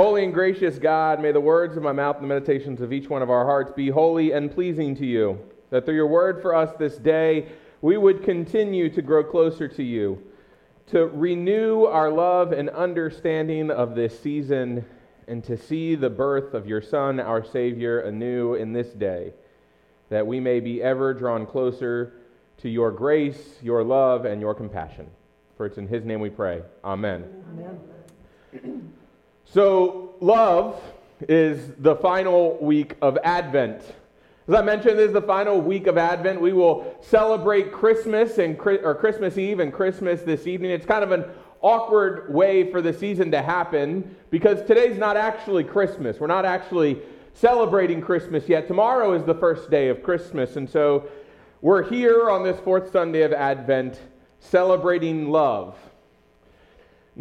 Holy 0.00 0.24
and 0.24 0.32
gracious 0.32 0.78
God, 0.78 1.20
may 1.20 1.30
the 1.30 1.40
words 1.40 1.76
of 1.76 1.82
my 1.82 1.92
mouth 1.92 2.16
and 2.16 2.24
the 2.24 2.28
meditations 2.28 2.80
of 2.80 2.90
each 2.90 3.10
one 3.10 3.20
of 3.20 3.28
our 3.28 3.44
hearts 3.44 3.70
be 3.70 3.90
holy 3.90 4.32
and 4.32 4.50
pleasing 4.50 4.96
to 4.96 5.04
you, 5.04 5.38
that 5.68 5.84
through 5.84 5.94
your 5.94 6.06
word 6.06 6.40
for 6.40 6.54
us 6.54 6.74
this 6.78 6.96
day, 6.96 7.52
we 7.82 7.98
would 7.98 8.22
continue 8.22 8.88
to 8.88 9.02
grow 9.02 9.22
closer 9.22 9.68
to 9.68 9.82
you, 9.82 10.22
to 10.86 11.08
renew 11.08 11.84
our 11.84 12.10
love 12.10 12.52
and 12.52 12.70
understanding 12.70 13.70
of 13.70 13.94
this 13.94 14.18
season, 14.18 14.86
and 15.28 15.44
to 15.44 15.54
see 15.54 15.96
the 15.96 16.08
birth 16.08 16.54
of 16.54 16.66
your 16.66 16.80
Son, 16.80 17.20
our 17.20 17.44
Savior, 17.44 18.00
anew 18.00 18.54
in 18.54 18.72
this 18.72 18.94
day, 18.94 19.34
that 20.08 20.26
we 20.26 20.40
may 20.40 20.60
be 20.60 20.82
ever 20.82 21.12
drawn 21.12 21.44
closer 21.44 22.14
to 22.56 22.70
your 22.70 22.90
grace, 22.90 23.58
your 23.60 23.84
love, 23.84 24.24
and 24.24 24.40
your 24.40 24.54
compassion. 24.54 25.10
For 25.58 25.66
it's 25.66 25.76
in 25.76 25.88
his 25.88 26.06
name 26.06 26.20
we 26.20 26.30
pray. 26.30 26.62
Amen. 26.84 27.44
Amen. 27.52 28.92
So, 29.52 30.14
love 30.20 30.80
is 31.28 31.72
the 31.78 31.96
final 31.96 32.56
week 32.58 32.94
of 33.02 33.18
Advent. 33.24 33.82
As 34.46 34.54
I 34.54 34.62
mentioned, 34.62 34.96
this 34.96 35.08
is 35.08 35.12
the 35.12 35.22
final 35.22 35.60
week 35.60 35.88
of 35.88 35.98
Advent. 35.98 36.40
We 36.40 36.52
will 36.52 36.96
celebrate 37.00 37.72
Christmas 37.72 38.38
and 38.38 38.56
or 38.64 38.94
Christmas 38.94 39.36
Eve 39.38 39.58
and 39.58 39.72
Christmas 39.72 40.22
this 40.22 40.46
evening. 40.46 40.70
It's 40.70 40.86
kind 40.86 41.02
of 41.02 41.10
an 41.10 41.24
awkward 41.62 42.32
way 42.32 42.70
for 42.70 42.80
the 42.80 42.92
season 42.92 43.32
to 43.32 43.42
happen 43.42 44.14
because 44.30 44.64
today's 44.68 44.98
not 44.98 45.16
actually 45.16 45.64
Christmas. 45.64 46.20
We're 46.20 46.28
not 46.28 46.44
actually 46.44 47.00
celebrating 47.34 48.00
Christmas 48.00 48.48
yet. 48.48 48.68
Tomorrow 48.68 49.14
is 49.14 49.24
the 49.24 49.34
first 49.34 49.68
day 49.68 49.88
of 49.88 50.04
Christmas, 50.04 50.54
and 50.54 50.70
so 50.70 51.08
we're 51.60 51.82
here 51.82 52.30
on 52.30 52.44
this 52.44 52.60
fourth 52.60 52.92
Sunday 52.92 53.22
of 53.22 53.32
Advent 53.32 53.98
celebrating 54.38 55.28
love. 55.28 55.76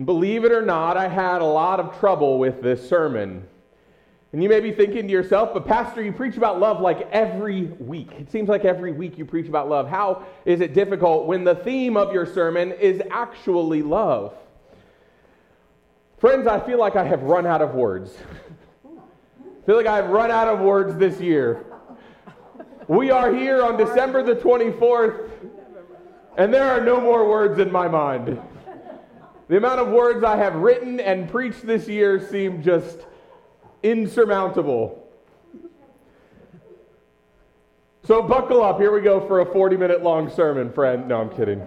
Believe 0.06 0.46
it 0.46 0.52
or 0.52 0.62
not, 0.62 0.98
I 0.98 1.08
had 1.08 1.42
a 1.42 1.46
lot 1.46 1.80
of 1.80 2.00
trouble 2.00 2.40
with 2.40 2.62
this 2.62 2.88
sermon. 2.88 3.48
And 4.32 4.44
you 4.44 4.50
may 4.50 4.60
be 4.60 4.72
thinking 4.72 5.08
to 5.08 5.12
yourself, 5.12 5.50
but 5.54 5.66
Pastor, 5.66 6.04
you 6.04 6.12
preach 6.12 6.38
about 6.38 6.60
love 6.60 6.80
like 6.80 7.10
every 7.12 7.64
week. 7.64 8.12
It 8.20 8.32
seems 8.32 8.48
like 8.48 8.64
every 8.64 8.92
week 8.92 9.18
you 9.18 9.26
preach 9.26 9.48
about 9.48 9.68
love. 9.68 9.90
How 9.90 10.24
is 10.46 10.62
it 10.62 10.74
difficult 10.76 11.26
when 11.26 11.44
the 11.44 11.56
theme 11.56 11.98
of 11.98 12.14
your 12.14 12.28
sermon 12.28 12.72
is 12.74 13.02
actually 13.10 13.82
love? 13.82 14.36
Friends, 16.20 16.46
I 16.46 16.60
feel 16.60 16.78
like 16.78 16.96
I 16.96 17.06
have 17.06 17.24
run 17.24 17.48
out 17.48 17.62
of 17.62 17.74
words. 17.74 18.16
I 18.86 19.66
feel 19.66 19.78
like 19.78 19.88
I've 19.88 20.10
run 20.10 20.30
out 20.30 20.48
of 20.48 20.60
words 20.60 20.96
this 20.98 21.20
year. 21.20 21.66
We 22.88 23.10
are 23.10 23.34
here 23.34 23.64
on 23.64 23.78
December 23.78 24.22
the 24.22 24.36
24th, 24.36 25.30
and 26.38 26.54
there 26.54 26.70
are 26.70 26.84
no 26.84 27.00
more 27.00 27.28
words 27.28 27.58
in 27.60 27.72
my 27.72 27.88
mind. 27.88 28.40
The 29.50 29.58
amount 29.58 29.80
of 29.80 29.88
words 29.88 30.24
I 30.24 30.38
have 30.38 30.54
written 30.54 31.00
and 31.00 31.28
preached 31.28 31.66
this 31.66 31.88
year 31.88 32.26
seem 32.30 32.62
just 32.62 33.00
insurmountable. 33.82 35.08
So 38.04 38.22
buckle 38.22 38.64
up. 38.64 38.80
Here 38.80 38.94
we 38.94 39.02
go 39.02 39.26
for 39.28 39.40
a 39.40 39.46
40 39.52 39.76
minute 39.76 40.04
long 40.04 40.30
sermon, 40.30 40.72
friend. 40.72 41.08
No, 41.08 41.20
I'm 41.20 41.32
kidding. 41.36 41.66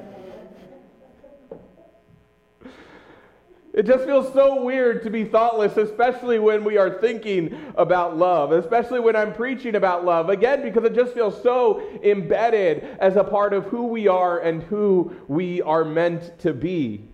It 3.75 3.85
just 3.85 4.05
feels 4.05 4.33
so 4.33 4.63
weird 4.63 5.03
to 5.03 5.11
be 5.11 5.25
thoughtless, 5.25 5.77
especially 5.77 6.39
when 6.39 6.63
we 6.63 6.77
are 6.77 7.01
thinking 7.01 7.59
about 7.75 8.17
love, 8.17 8.53
especially 8.53 9.01
when 9.01 9.17
I'm 9.17 9.33
preaching 9.33 9.75
about 9.75 10.05
love. 10.05 10.29
Again, 10.29 10.63
because 10.63 10.85
it 10.85 10.95
just 10.95 11.15
feels 11.15 11.43
so 11.43 11.83
embedded 12.05 12.97
as 13.01 13.17
a 13.17 13.25
part 13.25 13.53
of 13.53 13.65
who 13.65 13.87
we 13.87 14.07
are 14.07 14.39
and 14.39 14.63
who 14.63 15.17
we 15.27 15.63
are 15.63 15.85
meant 15.85 16.39
to 16.41 16.53
be. 16.53 17.09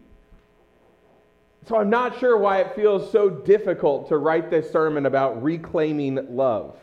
So 1.68 1.76
I'm 1.76 1.90
not 1.90 2.18
sure 2.18 2.38
why 2.38 2.60
it 2.60 2.74
feels 2.74 3.12
so 3.12 3.28
difficult 3.28 4.08
to 4.08 4.16
write 4.16 4.50
this 4.50 4.70
sermon 4.70 5.04
about 5.04 5.42
reclaiming 5.42 6.34
love. 6.34 6.74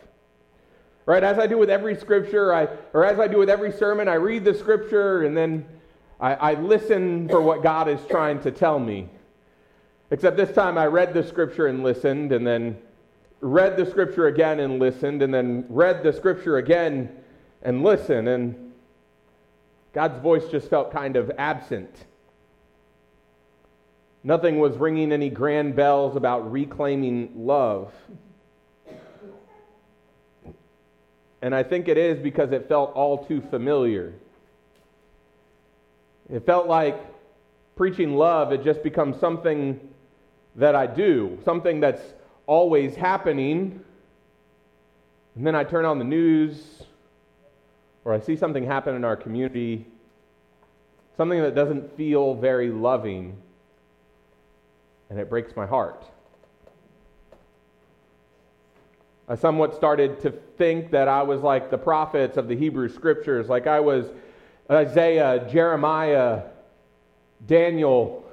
Right? 1.08 1.24
As 1.24 1.40
I 1.40 1.48
do 1.48 1.58
with 1.58 1.72
every 1.72 1.96
scripture, 1.96 2.54
I, 2.54 2.68
or 2.94 3.04
as 3.04 3.20
I 3.20 3.28
do 3.28 3.40
with 3.40 3.50
every 3.50 3.72
sermon, 3.72 4.08
I 4.08 4.14
read 4.16 4.46
the 4.46 4.54
scripture 4.54 5.24
and 5.24 5.36
then 5.36 5.66
I, 6.20 6.34
I 6.36 6.54
listen 6.54 7.28
for 7.30 7.42
what 7.42 7.64
God 7.64 7.88
is 7.88 8.00
trying 8.10 8.42
to 8.42 8.52
tell 8.52 8.78
me. 8.78 9.10
Except 10.12 10.38
this 10.38 10.52
time 10.52 10.78
I 10.78 10.86
read 10.86 11.16
the 11.16 11.24
scripture 11.24 11.66
and 11.66 11.82
listened, 11.82 12.32
and 12.32 12.46
then 12.46 12.78
read 13.42 13.76
the 13.78 13.88
scripture 13.88 14.28
again 14.28 14.60
and 14.60 14.80
listened, 14.80 15.24
and 15.24 15.34
then 15.34 15.66
read 15.68 16.04
the 16.04 16.14
scripture 16.14 16.58
again 16.58 17.10
and 17.64 17.84
listened, 17.84 18.28
and 18.28 18.72
God's 19.94 20.20
voice 20.20 20.48
just 20.52 20.70
felt 20.70 20.92
kind 20.92 21.16
of 21.16 21.32
absent. 21.40 22.06
Nothing 24.26 24.58
was 24.58 24.76
ringing 24.78 25.12
any 25.12 25.30
grand 25.30 25.76
bells 25.76 26.16
about 26.16 26.52
reclaiming 26.52 27.32
love. 27.36 27.94
And 31.44 31.54
I 31.54 31.62
think 31.62 31.88
it 31.88 31.96
is 31.96 32.18
because 32.18 32.52
it 32.52 32.68
felt 32.68 32.92
all 32.96 33.24
too 33.24 33.40
familiar. 33.40 34.16
It 36.28 36.44
felt 36.44 36.66
like 36.66 37.00
preaching 37.76 38.16
love 38.16 38.50
had 38.50 38.64
just 38.64 38.82
become 38.82 39.14
something 39.14 39.80
that 40.56 40.74
I 40.74 40.88
do, 40.88 41.38
something 41.46 41.80
that's 41.80 42.02
always 42.48 42.96
happening. 42.96 43.80
And 45.36 45.46
then 45.46 45.54
I 45.54 45.64
turn 45.64 45.86
on 45.86 46.00
the 46.00 46.04
news 46.04 46.82
or 48.04 48.12
I 48.12 48.20
see 48.20 48.36
something 48.36 48.66
happen 48.66 48.96
in 48.96 49.06
our 49.06 49.16
community, 49.16 49.86
something 51.16 51.44
that 51.44 51.54
doesn't 51.54 51.96
feel 51.96 52.34
very 52.34 52.72
loving 52.72 53.40
and 55.10 55.20
it 55.20 55.30
breaks 55.30 55.56
my 55.56 55.66
heart. 55.66 56.06
I 59.28 59.36
somewhat 59.36 59.76
started 59.76 60.22
to 60.22 60.32
think 60.58 60.92
that 60.92 61.08
I 61.08 61.24
was 61.24 61.42
like 61.42 61.72
the 61.72 61.78
prophets 61.78 62.38
of 62.38 62.48
the 62.48 62.56
Hebrew 62.56 62.90
scriptures, 62.90 63.50
like 63.50 63.66
I 63.66 63.80
was 63.80 64.06
Isaiah, 64.70 65.48
Jeremiah, 65.52 66.44
Daniel, 67.48 68.24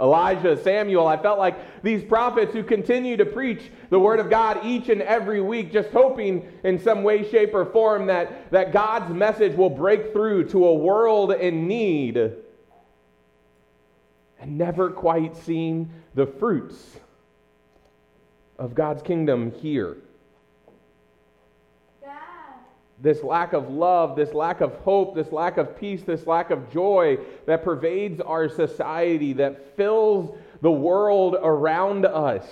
Elijah, 0.00 0.56
Samuel. 0.62 1.06
I 1.06 1.18
felt 1.18 1.38
like 1.38 1.82
these 1.82 2.02
prophets 2.02 2.54
who 2.54 2.62
continue 2.62 3.18
to 3.18 3.26
preach 3.26 3.70
the 3.90 3.98
word 3.98 4.18
of 4.18 4.30
God 4.30 4.64
each 4.64 4.88
and 4.88 5.02
every 5.02 5.42
week, 5.42 5.72
just 5.72 5.90
hoping 5.90 6.50
in 6.64 6.78
some 6.78 7.02
way, 7.02 7.30
shape, 7.30 7.54
or 7.54 7.66
form 7.66 8.06
that, 8.06 8.50
that 8.50 8.72
God's 8.72 9.12
message 9.14 9.54
will 9.56 9.70
break 9.70 10.12
through 10.12 10.48
to 10.48 10.66
a 10.66 10.74
world 10.74 11.32
in 11.32 11.68
need 11.68 12.32
and 14.40 14.56
never 14.56 14.90
quite 14.90 15.36
seen 15.36 15.90
the 16.14 16.26
fruits 16.26 16.98
of 18.58 18.74
God's 18.74 19.02
kingdom 19.02 19.52
here. 19.52 19.98
This 23.02 23.22
lack 23.22 23.54
of 23.54 23.70
love, 23.70 24.14
this 24.14 24.34
lack 24.34 24.60
of 24.60 24.74
hope, 24.80 25.14
this 25.14 25.32
lack 25.32 25.56
of 25.56 25.78
peace, 25.78 26.02
this 26.02 26.26
lack 26.26 26.50
of 26.50 26.70
joy 26.70 27.18
that 27.46 27.64
pervades 27.64 28.20
our 28.20 28.46
society, 28.48 29.32
that 29.34 29.74
fills 29.74 30.36
the 30.60 30.70
world 30.70 31.34
around 31.40 32.04
us. 32.04 32.44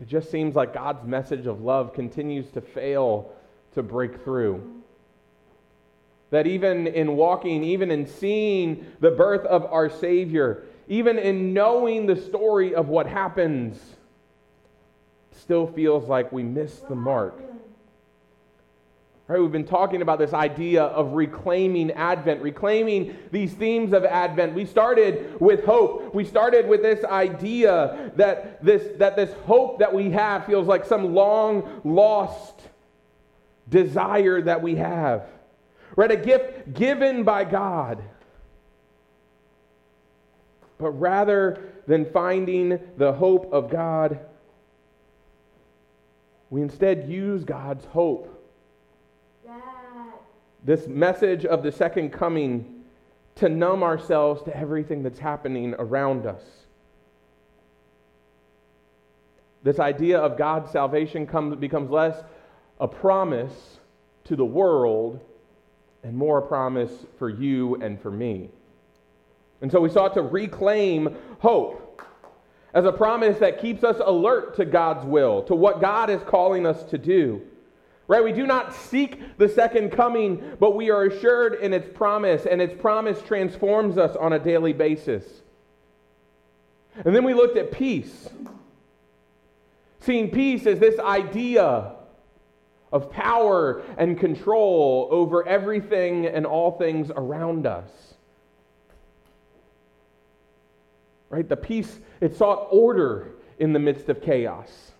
It 0.00 0.06
just 0.06 0.30
seems 0.30 0.54
like 0.54 0.72
God's 0.72 1.06
message 1.06 1.46
of 1.46 1.60
love 1.60 1.92
continues 1.92 2.50
to 2.52 2.62
fail 2.62 3.32
to 3.74 3.82
break 3.82 4.24
through. 4.24 4.77
That 6.30 6.46
even 6.46 6.86
in 6.86 7.16
walking, 7.16 7.64
even 7.64 7.90
in 7.90 8.06
seeing 8.06 8.86
the 9.00 9.10
birth 9.10 9.46
of 9.46 9.64
our 9.66 9.88
Savior, 9.88 10.64
even 10.86 11.18
in 11.18 11.54
knowing 11.54 12.06
the 12.06 12.16
story 12.16 12.74
of 12.74 12.88
what 12.88 13.06
happens, 13.06 13.78
still 15.32 15.66
feels 15.66 16.08
like 16.08 16.30
we 16.30 16.42
miss 16.42 16.80
the 16.80 16.94
mark. 16.94 17.40
Right, 19.28 19.40
we've 19.40 19.52
been 19.52 19.66
talking 19.66 20.00
about 20.00 20.18
this 20.18 20.32
idea 20.32 20.84
of 20.84 21.12
reclaiming 21.12 21.90
Advent, 21.90 22.40
reclaiming 22.40 23.14
these 23.30 23.52
themes 23.52 23.92
of 23.92 24.06
Advent. 24.06 24.54
We 24.54 24.64
started 24.64 25.38
with 25.38 25.64
hope. 25.64 26.14
We 26.14 26.24
started 26.24 26.66
with 26.66 26.80
this 26.80 27.04
idea 27.04 28.10
that 28.16 28.64
this, 28.64 28.88
that 28.98 29.16
this 29.16 29.30
hope 29.44 29.80
that 29.80 29.92
we 29.92 30.10
have 30.12 30.46
feels 30.46 30.66
like 30.66 30.86
some 30.86 31.14
long 31.14 31.82
lost 31.84 32.54
desire 33.68 34.40
that 34.40 34.62
we 34.62 34.76
have. 34.76 35.28
Right, 35.96 36.10
a 36.10 36.16
gift 36.16 36.74
given 36.74 37.24
by 37.24 37.44
God. 37.44 38.02
But 40.78 40.90
rather 40.92 41.72
than 41.86 42.04
finding 42.04 42.78
the 42.96 43.12
hope 43.12 43.52
of 43.52 43.70
God, 43.70 44.20
we 46.50 46.62
instead 46.62 47.08
use 47.08 47.44
God's 47.44 47.84
hope 47.86 48.38
this 50.64 50.86
message 50.86 51.44
of 51.44 51.62
the 51.62 51.72
second 51.72 52.10
coming 52.10 52.84
to 53.36 53.48
numb 53.48 53.82
ourselves 53.82 54.42
to 54.42 54.56
everything 54.56 55.02
that's 55.02 55.18
happening 55.18 55.74
around 55.78 56.26
us. 56.26 56.42
This 59.62 59.78
idea 59.78 60.18
of 60.18 60.36
God's 60.36 60.70
salvation 60.70 61.26
comes, 61.26 61.56
becomes 61.56 61.90
less 61.90 62.22
a 62.80 62.88
promise 62.88 63.78
to 64.24 64.36
the 64.36 64.44
world 64.44 65.20
and 66.08 66.16
more 66.16 66.40
promise 66.40 66.90
for 67.18 67.28
you 67.28 67.74
and 67.82 68.00
for 68.00 68.10
me. 68.10 68.48
And 69.60 69.70
so 69.70 69.78
we 69.78 69.90
sought 69.90 70.14
to 70.14 70.22
reclaim 70.22 71.14
hope 71.38 72.00
as 72.72 72.86
a 72.86 72.92
promise 72.92 73.38
that 73.40 73.60
keeps 73.60 73.84
us 73.84 74.00
alert 74.02 74.56
to 74.56 74.64
God's 74.64 75.04
will, 75.04 75.42
to 75.42 75.54
what 75.54 75.82
God 75.82 76.08
is 76.08 76.22
calling 76.22 76.64
us 76.64 76.82
to 76.84 76.96
do. 76.96 77.42
Right? 78.06 78.24
We 78.24 78.32
do 78.32 78.46
not 78.46 78.74
seek 78.74 79.36
the 79.36 79.50
second 79.50 79.90
coming, 79.90 80.56
but 80.58 80.74
we 80.74 80.88
are 80.90 81.04
assured 81.04 81.56
in 81.56 81.74
its 81.74 81.94
promise, 81.94 82.46
and 82.46 82.62
its 82.62 82.80
promise 82.80 83.20
transforms 83.20 83.98
us 83.98 84.16
on 84.16 84.32
a 84.32 84.38
daily 84.38 84.72
basis. 84.72 85.26
And 87.04 87.14
then 87.14 87.22
we 87.22 87.34
looked 87.34 87.58
at 87.58 87.70
peace. 87.70 88.30
Seeing 90.00 90.30
peace 90.30 90.64
as 90.64 90.78
this 90.78 90.98
idea 90.98 91.97
of 92.92 93.10
power 93.10 93.82
and 93.96 94.18
control 94.18 95.08
over 95.10 95.46
everything 95.46 96.26
and 96.26 96.46
all 96.46 96.72
things 96.72 97.10
around 97.14 97.66
us. 97.66 97.90
Right? 101.30 101.48
The 101.48 101.56
peace, 101.56 101.98
it 102.20 102.36
sought 102.36 102.68
order 102.70 103.32
in 103.58 103.72
the 103.72 103.78
midst 103.78 104.08
of 104.08 104.22
chaos. 104.22 104.92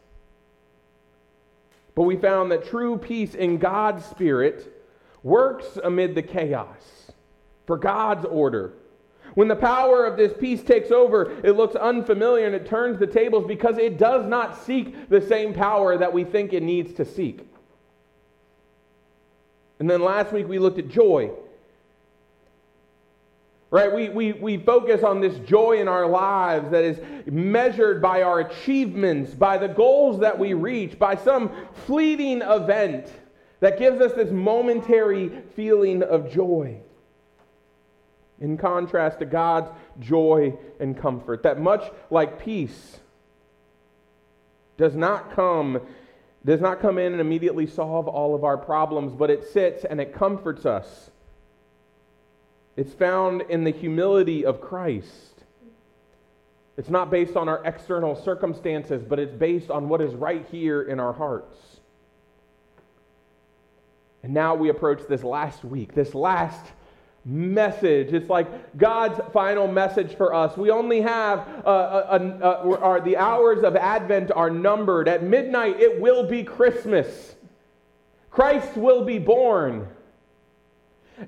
But 1.95 2.03
we 2.03 2.17
found 2.17 2.53
that 2.53 2.67
true 2.67 2.99
peace 2.99 3.35
in 3.35 3.59
God's 3.59 4.05
Spirit 4.05 4.73
works 5.23 5.79
amid 5.83 6.15
the 6.15 6.23
chaos 6.23 7.13
for 7.67 7.77
God's 7.77 8.25
order. 8.25 8.73
When 9.35 9.49
the 9.49 9.57
power 9.57 10.05
of 10.07 10.17
this 10.17 10.33
peace 10.39 10.63
takes 10.63 10.91
over, 10.91 11.39
it 11.45 11.53
looks 11.53 11.77
unfamiliar 11.77 12.47
and 12.47 12.55
it 12.55 12.67
turns 12.67 12.99
the 12.99 13.07
tables 13.07 13.47
because 13.47 13.79
it 13.79 13.99
does 13.99 14.27
not 14.27 14.57
seek 14.65 15.09
the 15.09 15.21
same 15.21 15.55
power 15.55 15.97
that 15.99 16.13
we 16.13 16.25
think 16.25 16.53
it 16.53 16.63
needs 16.63 16.93
to 16.95 17.05
seek. 17.05 17.47
And 19.79 19.89
then 19.89 20.03
last 20.03 20.33
week 20.33 20.49
we 20.49 20.59
looked 20.59 20.79
at 20.79 20.89
joy. 20.89 21.31
Right? 23.71 23.93
We, 23.95 24.09
we, 24.09 24.33
we 24.33 24.57
focus 24.57 25.03
on 25.03 25.21
this 25.21 25.37
joy 25.41 25.79
in 25.79 25.89
our 25.89 26.07
lives 26.07 26.71
that 26.71 26.85
is 26.85 26.99
measured 27.27 28.01
by 28.01 28.23
our 28.23 28.41
achievements, 28.41 29.35
by 29.35 29.59
the 29.59 29.69
goals 29.69 30.21
that 30.21 30.39
we 30.39 30.55
reach, 30.55 30.99
by 30.99 31.17
some 31.17 31.51
fleeting 31.87 32.41
event 32.41 33.13
that 33.61 33.79
gives 33.79 34.01
us 34.01 34.13
this 34.15 34.31
momentary 34.31 35.31
feeling 35.55 36.03
of 36.03 36.33
joy. 36.33 36.81
In 38.41 38.57
contrast 38.57 39.19
to 39.19 39.27
God's 39.27 39.71
joy 40.01 40.57
and 40.81 40.97
comfort, 40.97 41.43
that 41.43 41.61
much 41.61 41.91
like 42.11 42.43
peace 42.43 43.01
does 44.79 44.95
not 44.95 45.33
come 45.35 45.81
does 46.45 46.61
not 46.61 46.81
come 46.81 46.99
in 46.99 47.13
and 47.13 47.21
immediately 47.21 47.67
solve 47.67 48.09
all 48.09 48.35
of 48.35 48.45
our 48.45 48.57
problems, 48.57 49.15
but 49.15 49.31
it 49.31 49.45
sits 49.45 49.85
and 49.85 50.01
it 50.01 50.13
comforts 50.15 50.65
us 50.65 51.11
it's 52.79 52.95
found 52.95 53.43
in 53.49 53.65
the 53.65 53.73
humility 53.73 54.45
of 54.45 54.61
Christ. 54.61 55.43
It's 56.77 56.89
not 56.89 57.11
based 57.11 57.35
on 57.35 57.49
our 57.49 57.61
external 57.65 58.15
circumstances, 58.15 59.03
but 59.03 59.19
it's 59.19 59.35
based 59.35 59.69
on 59.69 59.89
what 59.89 60.01
is 60.01 60.15
right 60.15 60.47
here 60.49 60.83
in 60.83 61.01
our 61.01 61.13
hearts. 61.13 61.57
And 64.23 64.33
now 64.33 64.55
we 64.55 64.69
approach 64.69 65.01
this 65.09 65.25
last 65.25 65.65
week, 65.65 65.93
this 65.93 66.15
last 66.15 66.65
message. 67.29 68.15
It's 68.15 68.31
like 68.31 68.77
God's 68.79 69.21
final 69.33 69.69
message 69.69 70.17
for 70.17 70.33
us. 70.33 70.57
We 70.57 70.71
only 70.71 71.03
have 71.03 71.41
uh, 71.67 72.07
a, 72.11 72.39
a, 72.41 72.79
our, 72.79 73.01
the 73.03 73.19
hours 73.19 73.63
of 73.63 73.77
Advent 73.77 74.31
are 74.35 74.49
numbered. 74.49 75.09
At 75.09 75.23
midnight, 75.23 75.79
it 75.79 76.01
will 76.01 76.27
be 76.27 76.43
Christmas. 76.43 77.35
Christ 78.31 78.77
will 78.77 79.05
be 79.05 79.19
born. 79.19 79.87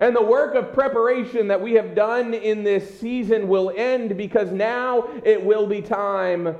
And 0.00 0.16
the 0.16 0.22
work 0.22 0.54
of 0.54 0.72
preparation 0.72 1.48
that 1.48 1.60
we 1.60 1.74
have 1.74 1.94
done 1.94 2.32
in 2.32 2.64
this 2.64 2.98
season 2.98 3.46
will 3.48 3.72
end 3.76 4.16
because 4.16 4.50
now 4.52 5.06
it 5.24 5.44
will 5.44 5.66
be 5.66 5.82
time 5.82 6.56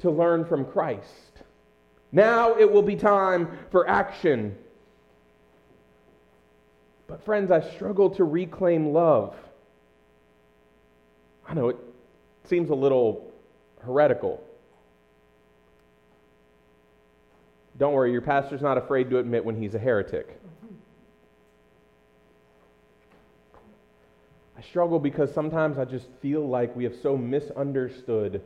to 0.00 0.10
learn 0.10 0.44
from 0.44 0.64
Christ. 0.64 1.42
Now 2.12 2.58
it 2.58 2.70
will 2.70 2.82
be 2.82 2.96
time 2.96 3.58
for 3.70 3.88
action. 3.88 4.56
But, 7.08 7.24
friends, 7.24 7.50
I 7.50 7.60
struggle 7.74 8.10
to 8.10 8.24
reclaim 8.24 8.92
love. 8.92 9.34
I 11.48 11.54
know 11.54 11.70
it 11.70 11.76
seems 12.44 12.70
a 12.70 12.74
little 12.74 13.32
heretical. 13.80 14.44
Don't 17.78 17.94
worry, 17.94 18.12
your 18.12 18.20
pastor's 18.20 18.60
not 18.60 18.76
afraid 18.76 19.08
to 19.10 19.18
admit 19.18 19.44
when 19.44 19.60
he's 19.60 19.74
a 19.74 19.78
heretic. 19.78 20.38
I 24.58 24.62
struggle 24.62 24.98
because 24.98 25.32
sometimes 25.32 25.78
I 25.78 25.84
just 25.84 26.06
feel 26.20 26.46
like 26.46 26.74
we 26.76 26.84
have 26.84 26.96
so 27.02 27.16
misunderstood 27.16 28.42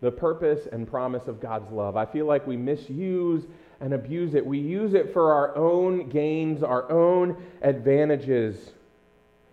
the 0.00 0.10
purpose 0.10 0.66
and 0.70 0.88
promise 0.88 1.26
of 1.26 1.40
God's 1.40 1.70
love. 1.72 1.96
I 1.96 2.06
feel 2.06 2.26
like 2.26 2.46
we 2.46 2.56
misuse 2.56 3.44
and 3.82 3.92
abuse 3.94 4.34
it. 4.34 4.46
We 4.46 4.58
use 4.58 4.94
it 4.94 5.12
for 5.12 5.32
our 5.32 5.56
own 5.56 6.08
gains, 6.08 6.62
our 6.62 6.90
own 6.90 7.36
advantages. 7.62 8.70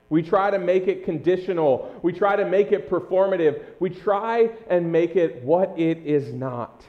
We 0.09 0.21
try 0.21 0.51
to 0.51 0.59
make 0.59 0.88
it 0.88 1.03
conditional. 1.03 2.00
We 2.03 2.13
try 2.13 2.36
to 2.36 2.45
make 2.45 2.71
it 2.71 2.89
performative. 2.89 3.63
We 3.79 3.89
try 3.89 4.51
and 4.69 4.91
make 4.91 5.15
it 5.15 5.43
what 5.43 5.77
it 5.77 5.98
is 6.05 6.31
not. 6.31 6.86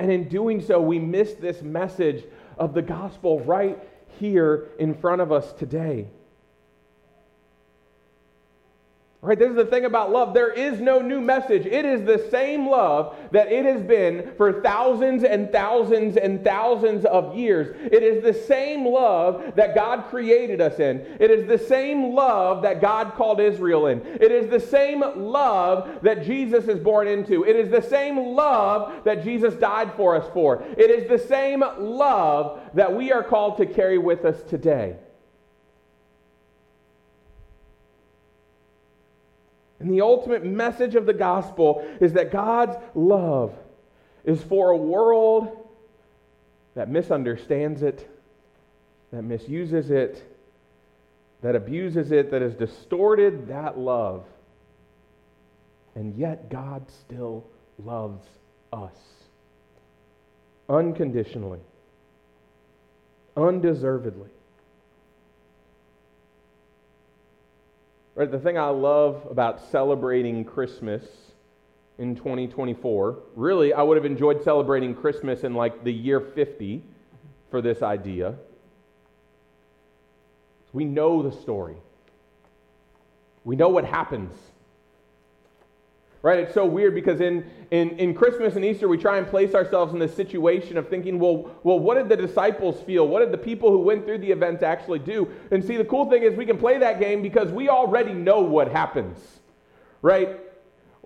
And 0.00 0.10
in 0.10 0.28
doing 0.28 0.60
so, 0.60 0.80
we 0.80 0.98
miss 0.98 1.34
this 1.34 1.62
message 1.62 2.24
of 2.58 2.74
the 2.74 2.82
gospel 2.82 3.40
right 3.40 3.78
here 4.18 4.68
in 4.80 4.94
front 4.94 5.20
of 5.20 5.30
us 5.30 5.52
today. 5.52 6.08
Right, 9.22 9.38
this 9.38 9.50
is 9.50 9.56
the 9.56 9.66
thing 9.66 9.84
about 9.84 10.10
love. 10.10 10.32
There 10.32 10.50
is 10.50 10.80
no 10.80 11.00
new 11.02 11.20
message. 11.20 11.66
It 11.66 11.84
is 11.84 12.06
the 12.06 12.26
same 12.30 12.66
love 12.66 13.14
that 13.32 13.52
it 13.52 13.66
has 13.66 13.82
been 13.82 14.32
for 14.38 14.62
thousands 14.62 15.24
and 15.24 15.52
thousands 15.52 16.16
and 16.16 16.42
thousands 16.42 17.04
of 17.04 17.36
years. 17.36 17.76
It 17.92 18.02
is 18.02 18.22
the 18.22 18.32
same 18.32 18.86
love 18.86 19.56
that 19.56 19.74
God 19.74 20.06
created 20.08 20.62
us 20.62 20.78
in. 20.78 21.00
It 21.20 21.30
is 21.30 21.46
the 21.46 21.58
same 21.58 22.14
love 22.14 22.62
that 22.62 22.80
God 22.80 23.12
called 23.12 23.40
Israel 23.40 23.88
in. 23.88 24.00
It 24.06 24.32
is 24.32 24.48
the 24.48 24.58
same 24.58 25.00
love 25.00 26.00
that 26.00 26.24
Jesus 26.24 26.66
is 26.66 26.80
born 26.80 27.06
into. 27.06 27.44
It 27.44 27.56
is 27.56 27.70
the 27.70 27.82
same 27.82 28.16
love 28.16 29.04
that 29.04 29.22
Jesus 29.22 29.52
died 29.52 29.92
for 29.98 30.16
us 30.16 30.30
for. 30.32 30.64
It 30.78 30.90
is 30.90 31.10
the 31.10 31.28
same 31.28 31.62
love 31.78 32.58
that 32.72 32.96
we 32.96 33.12
are 33.12 33.22
called 33.22 33.58
to 33.58 33.66
carry 33.66 33.98
with 33.98 34.24
us 34.24 34.42
today. 34.44 34.96
And 39.80 39.90
the 39.90 40.02
ultimate 40.02 40.44
message 40.44 40.94
of 40.94 41.06
the 41.06 41.14
gospel 41.14 41.84
is 42.00 42.12
that 42.12 42.30
God's 42.30 42.76
love 42.94 43.54
is 44.24 44.42
for 44.42 44.70
a 44.70 44.76
world 44.76 45.56
that 46.74 46.88
misunderstands 46.88 47.82
it, 47.82 48.08
that 49.10 49.22
misuses 49.22 49.90
it, 49.90 50.22
that 51.42 51.56
abuses 51.56 52.12
it, 52.12 52.30
that 52.30 52.42
has 52.42 52.54
distorted 52.54 53.48
that 53.48 53.78
love. 53.78 54.24
And 55.94 56.14
yet 56.16 56.50
God 56.50 56.84
still 56.90 57.46
loves 57.82 58.26
us 58.72 58.92
unconditionally, 60.68 61.60
undeservedly. 63.36 64.28
Right, 68.20 68.30
the 68.30 68.38
thing 68.38 68.58
I 68.58 68.68
love 68.68 69.26
about 69.30 69.62
celebrating 69.70 70.44
Christmas 70.44 71.02
in 71.96 72.14
2024, 72.14 73.18
really, 73.34 73.72
I 73.72 73.82
would 73.82 73.96
have 73.96 74.04
enjoyed 74.04 74.44
celebrating 74.44 74.94
Christmas 74.94 75.42
in 75.42 75.54
like 75.54 75.84
the 75.84 75.90
year 75.90 76.20
50, 76.20 76.82
for 77.50 77.62
this 77.62 77.80
idea. 77.80 78.34
We 80.74 80.84
know 80.84 81.22
the 81.22 81.32
story. 81.32 81.76
We 83.44 83.56
know 83.56 83.70
what 83.70 83.86
happens. 83.86 84.36
Right? 86.22 86.40
It's 86.40 86.52
so 86.52 86.66
weird 86.66 86.94
because 86.94 87.22
in, 87.22 87.50
in, 87.70 87.90
in 87.98 88.12
Christmas 88.12 88.54
and 88.54 88.64
Easter, 88.64 88.88
we 88.88 88.98
try 88.98 89.16
and 89.16 89.26
place 89.26 89.54
ourselves 89.54 89.94
in 89.94 89.98
this 89.98 90.14
situation 90.14 90.76
of 90.76 90.88
thinking, 90.88 91.18
well, 91.18 91.50
well, 91.62 91.78
what 91.78 91.96
did 91.96 92.10
the 92.10 92.16
disciples 92.16 92.78
feel? 92.82 93.08
What 93.08 93.20
did 93.20 93.32
the 93.32 93.38
people 93.38 93.70
who 93.70 93.78
went 93.78 94.04
through 94.04 94.18
the 94.18 94.30
events 94.30 94.62
actually 94.62 94.98
do? 94.98 95.30
And 95.50 95.64
see, 95.64 95.78
the 95.78 95.84
cool 95.84 96.10
thing 96.10 96.22
is 96.22 96.34
we 96.34 96.44
can 96.44 96.58
play 96.58 96.76
that 96.78 97.00
game 97.00 97.22
because 97.22 97.50
we 97.50 97.70
already 97.70 98.12
know 98.12 98.42
what 98.42 98.70
happens. 98.70 99.18
Right? 100.02 100.40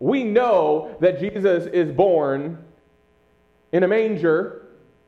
We 0.00 0.24
know 0.24 0.96
that 1.00 1.20
Jesus 1.20 1.66
is 1.66 1.92
born 1.92 2.64
in 3.72 3.84
a 3.84 3.88
manger, 3.88 4.66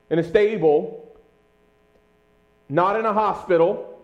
in 0.08 0.20
a 0.20 0.25
stable, 0.25 1.16
not 2.68 2.96
in 2.98 3.06
a 3.06 3.12
hospital 3.12 3.95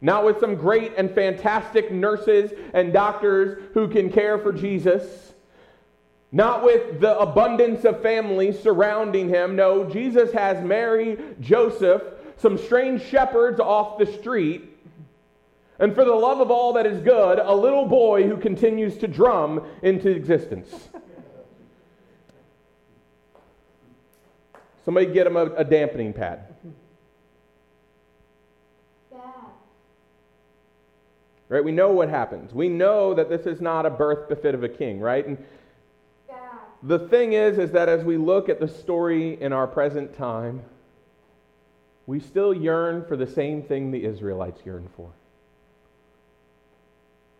not 0.00 0.24
with 0.24 0.40
some 0.40 0.54
great 0.54 0.94
and 0.96 1.10
fantastic 1.14 1.92
nurses 1.92 2.52
and 2.72 2.92
doctors 2.92 3.62
who 3.74 3.88
can 3.88 4.10
care 4.10 4.38
for 4.38 4.52
Jesus. 4.52 5.32
Not 6.32 6.62
with 6.62 7.00
the 7.00 7.18
abundance 7.18 7.84
of 7.84 8.00
family 8.02 8.52
surrounding 8.52 9.28
him. 9.28 9.56
No, 9.56 9.84
Jesus 9.84 10.32
has 10.32 10.64
Mary, 10.64 11.18
Joseph, 11.40 12.02
some 12.36 12.56
strange 12.56 13.02
shepherds 13.02 13.60
off 13.60 13.98
the 13.98 14.06
street, 14.06 14.70
and 15.78 15.94
for 15.94 16.04
the 16.04 16.14
love 16.14 16.40
of 16.40 16.50
all 16.50 16.74
that 16.74 16.86
is 16.86 17.02
good, 17.02 17.38
a 17.38 17.54
little 17.54 17.86
boy 17.86 18.28
who 18.28 18.36
continues 18.36 18.98
to 18.98 19.08
drum 19.08 19.66
into 19.82 20.10
existence. 20.10 20.88
Somebody 24.84 25.06
get 25.06 25.26
him 25.26 25.36
a, 25.36 25.46
a 25.46 25.64
dampening 25.64 26.12
pad. 26.12 26.49
Right? 31.50 31.62
We 31.62 31.72
know 31.72 31.90
what 31.90 32.08
happens. 32.08 32.54
We 32.54 32.68
know 32.68 33.12
that 33.12 33.28
this 33.28 33.44
is 33.44 33.60
not 33.60 33.84
a 33.84 33.90
birth 33.90 34.28
befit 34.28 34.54
of 34.54 34.62
a 34.62 34.68
king, 34.68 35.00
right? 35.00 35.26
And 35.26 35.36
yeah. 36.28 36.36
the 36.84 37.00
thing 37.00 37.34
is, 37.34 37.58
is 37.58 37.72
that 37.72 37.90
as 37.90 38.04
we 38.04 38.16
look 38.16 38.48
at 38.48 38.60
the 38.60 38.68
story 38.68 39.38
in 39.42 39.52
our 39.52 39.66
present 39.66 40.16
time, 40.16 40.62
we 42.06 42.20
still 42.20 42.54
yearn 42.54 43.04
for 43.04 43.16
the 43.16 43.26
same 43.26 43.62
thing 43.62 43.90
the 43.90 44.04
Israelites 44.04 44.60
yearned 44.64 44.88
for. 44.96 45.10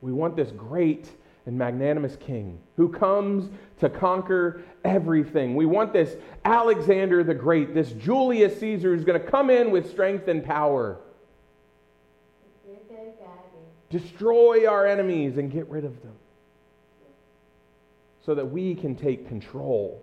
We 0.01 0.13
want 0.13 0.35
this 0.37 0.51
great 0.51 1.09
and 1.47 1.57
magnanimous 1.57 2.17
king 2.17 2.59
who 2.77 2.89
comes 2.89 3.49
to 3.79 3.89
conquer 3.89 4.63
everything. 4.85 5.55
We 5.55 5.67
want 5.67 5.93
this 5.93 6.17
Alexander 6.45 7.23
the 7.23 7.35
Great, 7.35 7.75
this 7.75 7.93
Julius 7.93 8.59
Caesar 8.59 8.95
who's 8.95 9.05
going 9.05 9.21
to 9.21 9.27
come 9.27 9.51
in 9.51 9.71
with 9.71 9.89
strength 9.89 10.27
and 10.27 10.45
power 10.45 10.99
destroy 13.91 14.67
our 14.67 14.87
enemies 14.87 15.37
and 15.37 15.51
get 15.51 15.69
rid 15.69 15.85
of 15.85 16.01
them 16.03 16.15
so 18.25 18.35
that 18.35 18.51
we 18.51 18.75
can 18.75 18.95
take 18.95 19.29
control. 19.29 20.03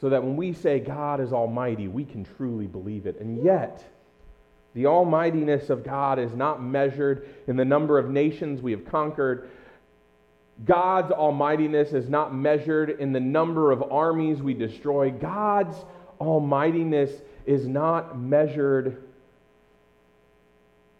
So 0.00 0.10
that 0.10 0.22
when 0.22 0.36
we 0.36 0.52
say 0.52 0.78
God 0.78 1.20
is 1.20 1.32
almighty, 1.32 1.88
we 1.88 2.04
can 2.04 2.24
truly 2.24 2.66
believe 2.66 3.06
it. 3.06 3.20
And 3.20 3.44
yet, 3.44 3.84
the 4.74 4.86
almightiness 4.86 5.70
of 5.70 5.82
God 5.82 6.18
is 6.18 6.32
not 6.32 6.62
measured 6.62 7.28
in 7.48 7.56
the 7.56 7.64
number 7.64 7.98
of 7.98 8.08
nations 8.08 8.62
we 8.62 8.70
have 8.70 8.84
conquered. 8.86 9.50
God's 10.64 11.10
almightiness 11.10 11.92
is 11.92 12.08
not 12.08 12.34
measured 12.34 12.90
in 12.90 13.12
the 13.12 13.20
number 13.20 13.72
of 13.72 13.82
armies 13.90 14.40
we 14.40 14.54
destroy. 14.54 15.10
God's 15.10 15.76
almightiness 16.20 17.10
is 17.44 17.66
not 17.66 18.18
measured 18.18 19.07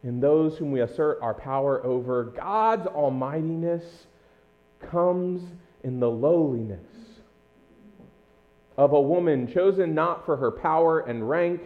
in 0.04 0.20
those 0.20 0.56
whom 0.56 0.70
we 0.70 0.80
assert 0.80 1.18
our 1.22 1.34
power 1.34 1.84
over, 1.84 2.24
God's 2.24 2.86
almightiness 2.86 4.06
comes 4.90 5.42
in 5.82 5.98
the 6.00 6.10
lowliness 6.10 6.86
of 8.76 8.92
a 8.92 9.00
woman 9.00 9.52
chosen 9.52 9.94
not 9.94 10.24
for 10.24 10.36
her 10.36 10.52
power 10.52 11.00
and 11.00 11.28
rank, 11.28 11.60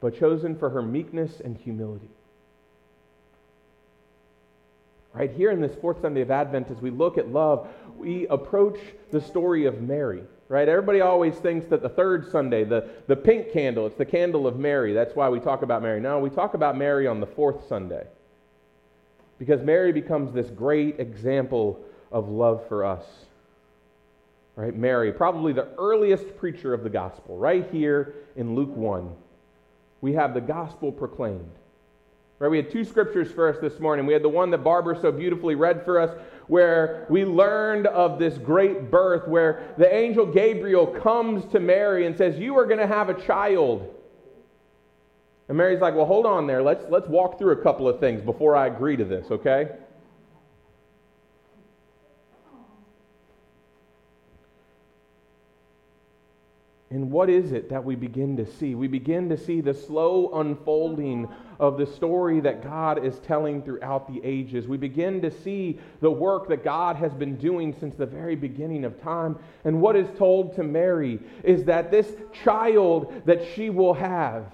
but 0.00 0.18
chosen 0.18 0.56
for 0.56 0.68
her 0.68 0.82
meekness 0.82 1.40
and 1.42 1.56
humility. 1.56 2.10
Right 5.14 5.32
here 5.32 5.50
in 5.50 5.60
this 5.60 5.74
fourth 5.80 6.02
Sunday 6.02 6.20
of 6.20 6.30
Advent, 6.30 6.70
as 6.70 6.80
we 6.80 6.90
look 6.90 7.18
at 7.18 7.32
love, 7.32 7.68
we 7.96 8.26
approach 8.28 8.78
the 9.10 9.20
story 9.20 9.64
of 9.64 9.80
Mary 9.80 10.22
right? 10.50 10.68
Everybody 10.68 11.00
always 11.00 11.36
thinks 11.36 11.66
that 11.66 11.80
the 11.80 11.88
third 11.88 12.28
Sunday, 12.28 12.64
the, 12.64 12.88
the 13.06 13.14
pink 13.14 13.52
candle, 13.52 13.86
it's 13.86 13.96
the 13.96 14.04
candle 14.04 14.48
of 14.48 14.58
Mary. 14.58 14.92
That's 14.92 15.14
why 15.14 15.28
we 15.28 15.38
talk 15.38 15.62
about 15.62 15.80
Mary. 15.80 16.00
No, 16.00 16.18
we 16.18 16.28
talk 16.28 16.54
about 16.54 16.76
Mary 16.76 17.06
on 17.06 17.20
the 17.20 17.26
fourth 17.26 17.68
Sunday. 17.68 18.04
Because 19.38 19.62
Mary 19.62 19.92
becomes 19.92 20.34
this 20.34 20.50
great 20.50 20.98
example 20.98 21.80
of 22.10 22.28
love 22.28 22.66
for 22.66 22.84
us. 22.84 23.04
Right? 24.56 24.74
Mary, 24.74 25.12
probably 25.12 25.52
the 25.52 25.68
earliest 25.78 26.36
preacher 26.36 26.74
of 26.74 26.82
the 26.82 26.90
gospel, 26.90 27.38
right 27.38 27.70
here 27.70 28.14
in 28.34 28.56
Luke 28.56 28.74
1. 28.74 29.08
We 30.00 30.14
have 30.14 30.34
the 30.34 30.40
gospel 30.40 30.90
proclaimed. 30.90 31.52
Right? 32.40 32.50
We 32.50 32.56
had 32.56 32.70
two 32.70 32.84
scriptures 32.84 33.30
for 33.30 33.48
us 33.48 33.58
this 33.60 33.78
morning. 33.78 34.06
We 34.06 34.14
had 34.14 34.22
the 34.22 34.28
one 34.30 34.50
that 34.50 34.64
Barbara 34.64 34.98
so 34.98 35.12
beautifully 35.12 35.54
read 35.54 35.84
for 35.84 36.00
us, 36.00 36.10
where 36.46 37.06
we 37.10 37.26
learned 37.26 37.86
of 37.86 38.18
this 38.18 38.38
great 38.38 38.90
birth, 38.90 39.28
where 39.28 39.74
the 39.76 39.94
angel 39.94 40.24
Gabriel 40.24 40.86
comes 40.86 41.44
to 41.52 41.60
Mary 41.60 42.06
and 42.06 42.16
says, 42.16 42.38
You 42.38 42.58
are 42.58 42.64
going 42.64 42.80
to 42.80 42.86
have 42.86 43.10
a 43.10 43.14
child. 43.26 43.94
And 45.48 45.56
Mary's 45.58 45.80
like, 45.80 45.94
Well, 45.94 46.06
hold 46.06 46.24
on 46.24 46.46
there. 46.46 46.62
Let's, 46.62 46.86
let's 46.88 47.06
walk 47.08 47.38
through 47.38 47.52
a 47.52 47.62
couple 47.62 47.86
of 47.86 48.00
things 48.00 48.22
before 48.22 48.56
I 48.56 48.68
agree 48.68 48.96
to 48.96 49.04
this, 49.04 49.30
okay? 49.30 49.68
And 56.92 57.08
what 57.08 57.30
is 57.30 57.52
it 57.52 57.70
that 57.70 57.84
we 57.84 57.94
begin 57.94 58.36
to 58.38 58.44
see? 58.44 58.74
We 58.74 58.88
begin 58.88 59.28
to 59.28 59.36
see 59.36 59.60
the 59.60 59.72
slow 59.72 60.28
unfolding 60.34 61.28
of 61.60 61.78
the 61.78 61.86
story 61.86 62.40
that 62.40 62.64
God 62.64 63.04
is 63.04 63.20
telling 63.20 63.62
throughout 63.62 64.12
the 64.12 64.20
ages. 64.24 64.66
We 64.66 64.76
begin 64.76 65.22
to 65.22 65.30
see 65.30 65.78
the 66.00 66.10
work 66.10 66.48
that 66.48 66.64
God 66.64 66.96
has 66.96 67.14
been 67.14 67.36
doing 67.36 67.76
since 67.78 67.94
the 67.94 68.06
very 68.06 68.34
beginning 68.34 68.84
of 68.84 69.00
time. 69.00 69.38
And 69.64 69.80
what 69.80 69.94
is 69.94 70.08
told 70.18 70.56
to 70.56 70.64
Mary 70.64 71.20
is 71.44 71.62
that 71.64 71.92
this 71.92 72.12
child 72.42 73.22
that 73.24 73.40
she 73.54 73.70
will 73.70 73.94
have 73.94 74.46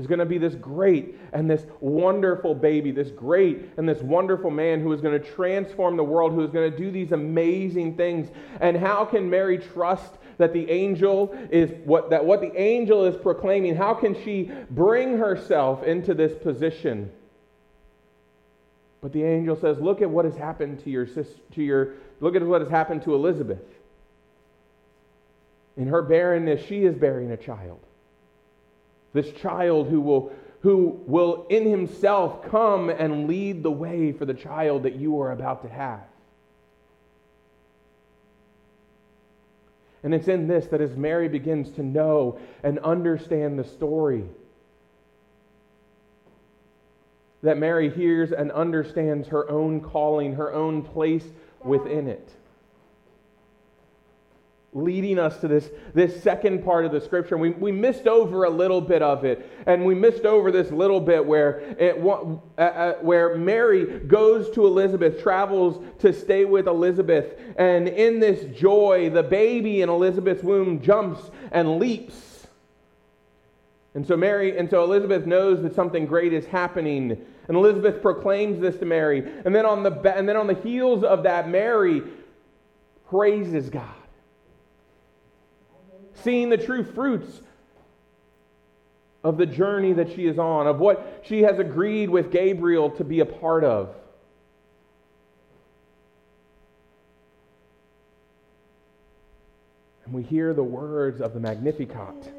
is 0.00 0.06
going 0.06 0.18
to 0.18 0.24
be 0.24 0.38
this 0.38 0.54
great 0.54 1.16
and 1.32 1.48
this 1.48 1.64
wonderful 1.80 2.54
baby, 2.54 2.90
this 2.90 3.10
great 3.10 3.68
and 3.76 3.88
this 3.88 4.00
wonderful 4.00 4.50
man 4.50 4.80
who 4.80 4.92
is 4.92 5.00
going 5.00 5.20
to 5.20 5.30
transform 5.32 5.96
the 5.96 6.02
world, 6.02 6.32
who 6.32 6.42
is 6.42 6.50
going 6.50 6.70
to 6.70 6.76
do 6.76 6.90
these 6.90 7.12
amazing 7.12 7.96
things. 7.96 8.30
And 8.60 8.76
how 8.76 9.04
can 9.04 9.28
Mary 9.28 9.58
trust 9.58 10.14
that 10.38 10.54
the 10.54 10.70
angel 10.70 11.36
is 11.50 11.70
what 11.84 12.10
that 12.10 12.24
what 12.24 12.40
the 12.40 12.56
angel 12.58 13.04
is 13.04 13.14
proclaiming? 13.14 13.76
How 13.76 13.92
can 13.92 14.14
she 14.24 14.50
bring 14.70 15.18
herself 15.18 15.84
into 15.84 16.14
this 16.14 16.32
position? 16.42 17.12
But 19.02 19.12
the 19.12 19.22
angel 19.22 19.56
says, 19.56 19.78
"Look 19.78 20.00
at 20.00 20.10
what 20.10 20.24
has 20.24 20.36
happened 20.36 20.82
to 20.84 20.90
your 20.90 21.06
sister, 21.06 21.40
to 21.52 21.62
your 21.62 21.90
look 22.20 22.34
at 22.34 22.42
what 22.42 22.62
has 22.62 22.70
happened 22.70 23.02
to 23.02 23.14
Elizabeth. 23.14 23.62
In 25.76 25.88
her 25.88 26.02
barrenness, 26.02 26.64
she 26.64 26.84
is 26.84 26.94
bearing 26.94 27.30
a 27.30 27.36
child." 27.36 27.80
This 29.12 29.30
child 29.32 29.88
who 29.88 30.00
will, 30.00 30.32
who 30.60 31.00
will 31.06 31.46
in 31.48 31.68
himself 31.68 32.42
come 32.48 32.90
and 32.90 33.26
lead 33.26 33.62
the 33.62 33.70
way 33.70 34.12
for 34.12 34.24
the 34.24 34.34
child 34.34 34.84
that 34.84 34.96
you 34.96 35.20
are 35.20 35.32
about 35.32 35.62
to 35.62 35.68
have. 35.68 36.04
And 40.02 40.14
it's 40.14 40.28
in 40.28 40.46
this 40.46 40.66
that 40.68 40.80
as 40.80 40.96
Mary 40.96 41.28
begins 41.28 41.70
to 41.72 41.82
know 41.82 42.38
and 42.62 42.78
understand 42.78 43.58
the 43.58 43.64
story, 43.64 44.24
that 47.42 47.58
Mary 47.58 47.90
hears 47.90 48.32
and 48.32 48.50
understands 48.52 49.28
her 49.28 49.48
own 49.50 49.80
calling, 49.80 50.34
her 50.34 50.52
own 50.52 50.82
place 50.82 51.24
within 51.64 52.06
it 52.06 52.30
leading 54.72 55.18
us 55.18 55.38
to 55.38 55.48
this, 55.48 55.68
this 55.94 56.22
second 56.22 56.64
part 56.64 56.84
of 56.84 56.92
the 56.92 57.00
scripture. 57.00 57.36
We, 57.36 57.50
we 57.50 57.72
missed 57.72 58.06
over 58.06 58.44
a 58.44 58.50
little 58.50 58.80
bit 58.80 59.02
of 59.02 59.24
it, 59.24 59.50
and 59.66 59.84
we 59.84 59.94
missed 59.94 60.24
over 60.24 60.52
this 60.52 60.70
little 60.70 61.00
bit 61.00 61.24
where, 61.24 61.60
it, 61.78 61.96
uh, 61.98 62.60
uh, 62.60 62.94
where 63.00 63.36
Mary 63.36 63.98
goes 64.00 64.48
to 64.50 64.66
Elizabeth, 64.66 65.20
travels 65.20 65.84
to 65.98 66.12
stay 66.12 66.44
with 66.44 66.68
Elizabeth, 66.68 67.36
and 67.56 67.88
in 67.88 68.20
this 68.20 68.56
joy, 68.56 69.10
the 69.10 69.24
baby 69.24 69.82
in 69.82 69.88
Elizabeth's 69.88 70.44
womb 70.44 70.80
jumps 70.80 71.30
and 71.50 71.78
leaps. 71.78 72.46
And 73.94 74.06
so 74.06 74.16
Mary, 74.16 74.56
and 74.56 74.70
so 74.70 74.84
Elizabeth 74.84 75.26
knows 75.26 75.62
that 75.62 75.74
something 75.74 76.06
great 76.06 76.32
is 76.32 76.46
happening. 76.46 77.10
And 77.48 77.56
Elizabeth 77.56 78.00
proclaims 78.00 78.60
this 78.60 78.76
to 78.76 78.84
Mary. 78.84 79.28
And 79.44 79.52
then 79.52 79.66
on 79.66 79.82
the, 79.82 79.90
and 80.16 80.28
then 80.28 80.36
on 80.36 80.46
the 80.46 80.54
heels 80.54 81.02
of 81.02 81.24
that, 81.24 81.48
Mary 81.48 82.04
praises 83.08 83.68
God. 83.68 83.99
Seeing 86.22 86.50
the 86.50 86.58
true 86.58 86.84
fruits 86.84 87.40
of 89.22 89.36
the 89.36 89.46
journey 89.46 89.92
that 89.92 90.12
she 90.14 90.26
is 90.26 90.38
on, 90.38 90.66
of 90.66 90.78
what 90.78 91.22
she 91.24 91.42
has 91.42 91.58
agreed 91.58 92.08
with 92.08 92.30
Gabriel 92.30 92.90
to 92.90 93.04
be 93.04 93.20
a 93.20 93.26
part 93.26 93.64
of. 93.64 93.94
And 100.04 100.14
we 100.14 100.22
hear 100.22 100.54
the 100.54 100.64
words 100.64 101.20
of 101.20 101.34
the 101.34 101.40
Magnificat, 101.40 102.32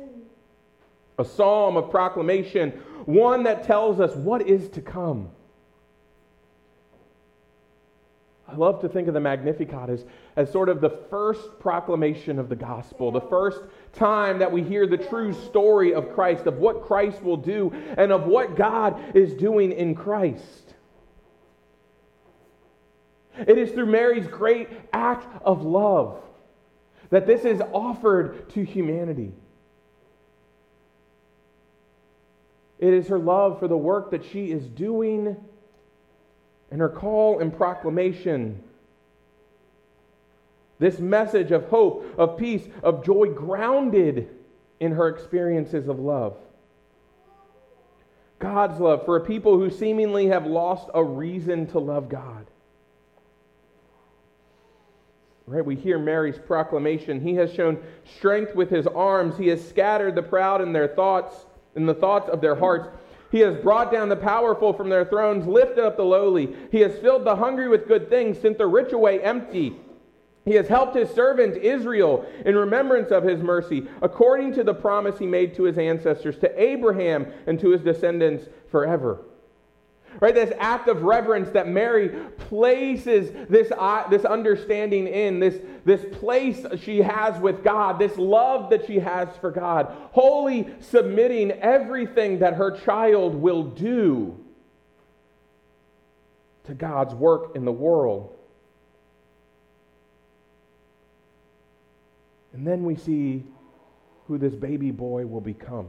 a 1.18 1.26
psalm 1.26 1.78
of 1.78 1.90
proclamation, 1.92 2.72
one 3.06 3.44
that 3.44 3.64
tells 3.64 4.00
us 4.00 4.16
what 4.16 4.48
is 4.48 4.68
to 4.70 4.82
come. 4.82 5.30
I 8.51 8.55
love 8.55 8.81
to 8.81 8.89
think 8.89 9.08
of 9.08 9.13
the 9.13 9.22
Magnificat 9.22 9.89
as, 9.89 10.05
as 10.36 10.51
sort 10.51 10.67
of 10.67 10.81
the 10.81 10.89
first 10.89 11.58
proclamation 11.60 12.38
of 12.38 12.50
the 12.50 12.55
gospel, 12.55 13.10
the 13.10 13.22
first 13.22 13.62
time 13.93 14.39
that 14.39 14.51
we 14.51 14.62
hear 14.62 14.86
the 14.86 14.98
true 14.98 15.31
story 15.31 15.93
of 15.93 16.13
Christ, 16.13 16.48
of 16.48 16.58
what 16.58 16.84
Christ 16.84 17.24
will 17.24 17.38
do, 17.38 17.72
and 17.98 18.12
of 18.12 18.25
what 18.25 18.58
God 18.58 19.15
is 19.15 19.34
doing 19.36 19.72
in 19.72 19.96
Christ. 19.96 20.75
It 23.38 23.58
is 23.58 23.72
through 23.72 23.86
Mary's 23.86 24.27
great 24.27 24.67
act 24.91 25.41
of 25.46 25.63
love 25.63 26.22
that 27.10 27.25
this 27.25 27.46
is 27.46 27.62
offered 27.72 28.50
to 28.50 28.63
humanity. 28.63 29.31
It 32.79 32.93
is 32.93 33.08
her 33.08 33.20
love 33.20 33.60
for 33.60 33.70
the 33.70 33.77
work 33.77 34.12
that 34.12 34.25
she 34.25 34.51
is 34.51 34.67
doing 34.67 35.38
and 36.72 36.80
her 36.80 36.90
call 36.90 37.40
and 37.40 37.56
proclamation. 37.56 38.63
This 40.80 40.98
message 41.00 41.51
of 41.51 41.66
hope, 41.66 42.18
of 42.18 42.38
peace, 42.38 42.68
of 42.82 43.06
joy, 43.06 43.28
grounded 43.28 44.30
in 44.80 44.94
her 44.94 45.10
experiences 45.10 45.88
of 45.88 46.00
love. 46.00 46.38
God's 48.40 48.80
love 48.80 49.06
for 49.06 49.18
a 49.18 49.22
people 49.22 49.60
who 49.60 49.70
seemingly 49.70 50.28
have 50.28 50.48
lost 50.48 50.90
a 50.96 51.04
reason 51.04 51.68
to 51.68 51.80
love 51.80 52.10
God. 52.10 52.48
Right? 55.46 55.63
We 55.63 55.75
hear 55.75 56.00
Mary's 56.00 56.40
proclamation. 56.40 57.22
He 57.22 57.36
has 57.36 57.54
shown 57.54 57.78
strength 58.18 58.56
with 58.56 58.70
his 58.70 58.88
arms. 58.88 59.38
He 59.38 59.50
has 59.50 59.68
scattered 59.68 60.16
the 60.16 60.24
proud 60.24 60.62
in 60.62 60.74
their 60.74 60.88
thoughts, 60.88 61.36
in 61.75 61.86
the 61.86 61.94
thoughts 61.94 62.30
of 62.30 62.42
their 62.42 62.56
hearts. 62.56 62.88
He 63.32 63.40
has 63.40 63.56
brought 63.56 63.92
down 63.92 64.10
the 64.10 64.16
powerful 64.16 64.74
from 64.74 64.90
their 64.90 65.06
thrones, 65.06 65.48
lifted 65.48 65.86
up 65.86 65.96
the 65.96 66.04
lowly. 66.04 66.54
He 66.72 66.82
has 66.82 66.98
filled 67.00 67.24
the 67.24 67.38
hungry 67.38 67.70
with 67.70 67.88
good 67.88 68.10
things, 68.10 68.38
sent 68.38 68.58
the 68.58 68.68
rich 68.68 68.92
away 68.92 69.22
empty. 69.22 69.78
He 70.44 70.56
has 70.56 70.68
helped 70.68 70.96
his 70.96 71.10
servant 71.12 71.56
Israel 71.58 72.26
in 72.46 72.56
remembrance 72.56 73.12
of 73.12 73.24
his 73.24 73.42
mercy, 73.42 73.88
according 74.02 74.54
to 74.56 74.64
the 74.64 74.74
promise 74.74 75.18
he 75.18 75.28
made 75.28 75.54
to 75.56 75.64
his 75.64 75.78
ancestors, 75.78 76.38
to 76.40 76.62
Abraham 76.62 77.28
and 77.48 77.60
to 77.60 77.70
his 77.70 77.82
descendants 77.82 78.50
forever. 78.70 79.20
Right, 80.20 80.36
this 80.36 80.53
act 80.60 80.88
of 80.88 81.03
reverence 81.03 81.50
that 81.51 81.68
Mary 81.68 82.10
places 82.50 83.32
this, 83.50 83.72
uh, 83.75 84.08
this 84.10 84.25
understanding 84.25 85.08
in, 85.08 85.39
this, 85.39 85.60
this 85.86 86.06
place 86.20 86.65
she 86.84 87.00
has 87.00 87.39
with 87.39 87.63
God, 87.63 87.98
this 87.98 88.18
love 88.18 88.70
that 88.72 88.86
she 88.86 89.00
has 89.00 89.30
for 89.38 89.51
God, 89.51 89.88
wholly 90.12 90.68
submitting 90.80 91.51
everything 91.51 92.39
that 92.39 92.56
her 92.56 92.77
child 92.82 93.36
will 93.36 93.63
do 93.63 94.38
to 96.65 96.74
God's 96.74 97.16
work 97.16 97.55
in 97.55 97.66
the 97.66 97.72
world. 97.72 98.36
And 102.53 102.68
then 102.68 102.83
we 102.83 102.96
see 102.96 103.46
who 104.27 104.38
this 104.38 104.53
baby 104.53 104.92
boy 104.92 105.25
will 105.25 105.42
become. 105.42 105.88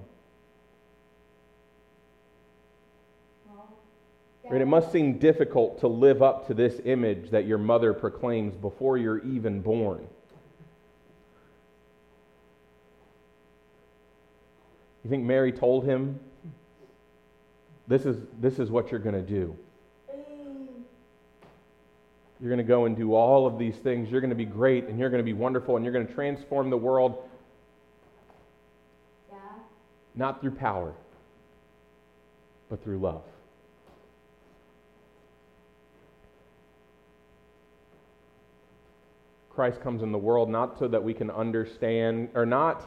Right? 4.45 4.61
It 4.61 4.67
must 4.67 4.93
seem 4.93 5.19
difficult 5.19 5.81
to 5.81 5.89
live 5.89 6.23
up 6.23 6.47
to 6.49 6.55
this 6.55 6.81
image 6.85 7.31
that 7.31 7.47
your 7.47 7.59
mother 7.59 7.93
proclaims 7.95 8.55
before 8.55 8.99
you're 8.99 9.25
even 9.25 9.61
born. 9.61 10.07
You 15.05 15.11
think 15.11 15.25
Mary 15.25 15.53
told 15.53 15.85
him, 15.85 16.21
this 17.89 18.07
is, 18.07 18.17
this 18.41 18.59
is 18.59 18.71
what 18.71 18.91
you're 18.91 19.01
going 19.01 19.15
to 19.15 19.23
do? 19.23 19.57
You're 22.41 22.51
going 22.51 22.59
to 22.59 22.65
go 22.65 22.87
and 22.87 22.97
do 22.97 23.15
all 23.15 23.47
of 23.47 23.57
these 23.57 23.77
things. 23.77 24.11
You're 24.11 24.21
going 24.21 24.31
to 24.31 24.37
be 24.37 24.45
great 24.45 24.89
and 24.89 24.99
you're 24.99 25.11
going 25.11 25.21
to 25.21 25.25
be 25.25 25.33
wonderful 25.33 25.77
and 25.77 25.85
you're 25.85 25.93
going 25.93 26.07
to 26.07 26.13
transform 26.13 26.71
the 26.71 26.77
world. 26.77 27.29
Yeah. 29.31 29.39
Not 30.17 30.41
through 30.41 30.53
power, 30.53 30.93
but 32.69 32.83
through 32.83 32.99
love. 32.99 33.23
Christ 39.55 39.83
comes 39.83 40.03
in 40.03 40.13
the 40.13 40.19
world 40.19 40.49
not 40.49 40.79
so 40.79 40.89
that 40.89 41.03
we 41.03 41.13
can 41.13 41.31
understand, 41.31 42.31
or 42.35 42.47
not 42.47 42.83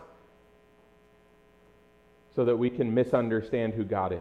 so 2.36 2.44
that 2.46 2.58
we 2.58 2.70
can 2.70 2.94
misunderstand 2.94 3.74
who 3.74 3.84
God 3.84 4.12
is. 4.12 4.20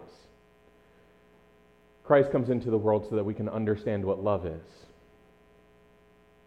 Christ 2.04 2.30
comes 2.30 2.50
into 2.50 2.70
the 2.70 2.78
world 2.78 3.07
so 3.09 3.16
that 3.16 3.24
we 3.24 3.33
can 3.33 3.48
understand 3.48 4.04
what 4.04 4.22
love 4.22 4.44
is. 4.44 4.62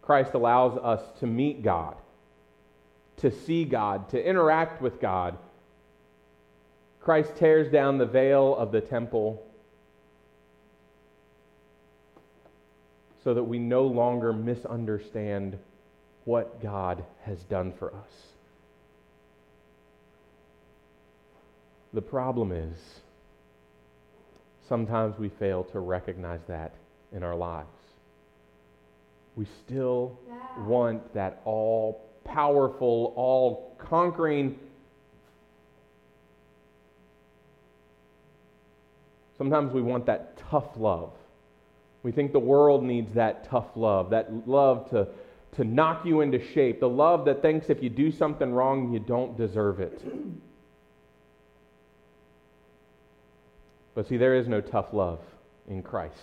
Christ 0.00 0.34
allows 0.34 0.78
us 0.78 1.02
to 1.18 1.26
meet 1.26 1.62
God, 1.62 1.96
to 3.18 3.30
see 3.30 3.64
God, 3.64 4.08
to 4.10 4.24
interact 4.24 4.80
with 4.80 5.00
God. 5.00 5.36
Christ 7.00 7.34
tears 7.36 7.70
down 7.72 7.98
the 7.98 8.06
veil 8.06 8.54
of 8.56 8.70
the 8.70 8.80
temple 8.80 9.44
so 13.24 13.34
that 13.34 13.44
we 13.44 13.58
no 13.58 13.82
longer 13.82 14.32
misunderstand 14.32 15.58
what 16.28 16.60
God 16.62 17.02
has 17.24 17.42
done 17.44 17.72
for 17.78 17.88
us. 17.88 18.12
The 21.94 22.02
problem 22.02 22.52
is, 22.52 22.76
sometimes 24.68 25.18
we 25.18 25.30
fail 25.30 25.64
to 25.72 25.80
recognize 25.80 26.40
that 26.46 26.74
in 27.12 27.22
our 27.22 27.34
lives. 27.34 27.70
We 29.36 29.46
still 29.64 30.18
yeah. 30.28 30.66
want 30.66 31.14
that 31.14 31.40
all 31.46 32.04
powerful, 32.26 33.14
all 33.16 33.74
conquering. 33.78 34.58
Sometimes 39.38 39.72
we 39.72 39.80
want 39.80 40.04
that 40.04 40.36
tough 40.50 40.76
love. 40.76 41.12
We 42.02 42.12
think 42.12 42.32
the 42.32 42.38
world 42.38 42.84
needs 42.84 43.14
that 43.14 43.48
tough 43.48 43.68
love, 43.74 44.10
that 44.10 44.46
love 44.46 44.90
to 44.90 45.08
to 45.56 45.64
knock 45.64 46.04
you 46.04 46.20
into 46.20 46.40
shape, 46.52 46.80
the 46.80 46.88
love 46.88 47.24
that 47.24 47.42
thinks 47.42 47.68
if 47.68 47.82
you 47.82 47.90
do 47.90 48.12
something 48.12 48.52
wrong, 48.52 48.92
you 48.92 49.00
don't 49.00 49.36
deserve 49.36 49.80
it. 49.80 50.00
But 53.94 54.08
see, 54.08 54.16
there 54.16 54.36
is 54.36 54.46
no 54.46 54.60
tough 54.60 54.92
love 54.92 55.20
in 55.68 55.82
Christ. 55.82 56.14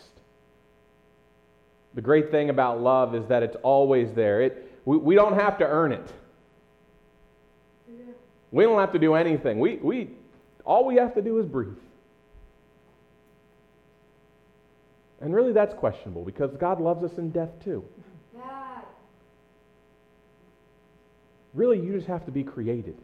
The 1.93 2.01
great 2.01 2.31
thing 2.31 2.49
about 2.49 2.81
love 2.81 3.15
is 3.15 3.25
that 3.27 3.43
it's 3.43 3.55
always 3.63 4.13
there. 4.13 4.41
It, 4.41 4.71
we, 4.85 4.97
we 4.97 5.15
don't 5.15 5.37
have 5.39 5.57
to 5.57 5.65
earn 5.65 5.91
it. 5.91 6.13
We 8.51 8.63
don't 8.63 8.79
have 8.79 8.93
to 8.93 8.99
do 8.99 9.15
anything. 9.15 9.59
We, 9.59 9.75
we, 9.75 10.11
all 10.63 10.85
we 10.85 10.95
have 10.95 11.13
to 11.15 11.21
do 11.21 11.39
is 11.39 11.45
breathe. 11.45 11.73
And 15.19 15.33
really, 15.33 15.51
that's 15.51 15.73
questionable 15.73 16.23
because 16.23 16.55
God 16.55 16.79
loves 16.79 17.03
us 17.03 17.17
in 17.17 17.31
death 17.31 17.49
too. 17.63 17.83
Really, 21.55 21.79
you 21.79 21.93
just 21.93 22.07
have 22.07 22.25
to 22.25 22.31
be 22.31 22.43
created. 22.43 22.97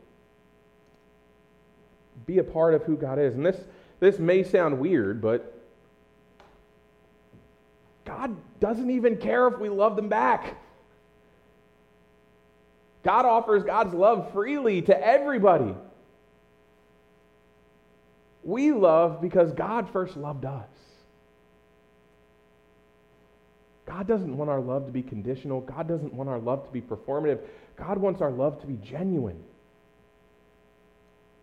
Be 2.25 2.37
a 2.37 2.43
part 2.43 2.73
of 2.73 2.83
who 2.83 2.97
God 2.97 3.17
is. 3.17 3.33
And 3.33 3.45
this, 3.45 3.57
this 3.99 4.19
may 4.19 4.43
sound 4.43 4.77
weird, 4.77 5.21
but 5.21 5.57
God 8.05 8.35
doesn't 8.59 8.89
even 8.89 9.17
care 9.17 9.47
if 9.47 9.57
we 9.57 9.69
love 9.69 9.95
them 9.95 10.09
back. 10.09 10.57
God 13.03 13.25
offers 13.25 13.63
God's 13.63 13.93
love 13.93 14.31
freely 14.33 14.81
to 14.83 15.05
everybody. 15.07 15.73
We 18.43 18.71
love 18.73 19.21
because 19.21 19.53
God 19.53 19.89
first 19.91 20.17
loved 20.17 20.45
us. 20.45 20.67
God 23.91 24.07
doesn't 24.07 24.37
want 24.37 24.49
our 24.49 24.61
love 24.61 24.85
to 24.85 24.91
be 24.91 25.03
conditional. 25.03 25.59
God 25.59 25.85
doesn't 25.85 26.13
want 26.13 26.29
our 26.29 26.39
love 26.39 26.65
to 26.65 26.71
be 26.71 26.79
performative. 26.79 27.39
God 27.75 27.97
wants 27.97 28.21
our 28.21 28.31
love 28.31 28.61
to 28.61 28.67
be 28.67 28.77
genuine. 28.77 29.43